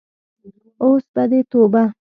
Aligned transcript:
اوس 0.83 1.03
به 1.13 1.23
دې 1.29 1.39
توبه. 1.51 1.83